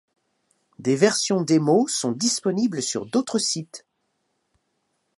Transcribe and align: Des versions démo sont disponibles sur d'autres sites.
Des 0.79 0.95
versions 0.95 1.41
démo 1.43 1.87
sont 1.87 2.11
disponibles 2.11 2.81
sur 2.81 3.05
d'autres 3.05 3.37
sites. 3.37 3.85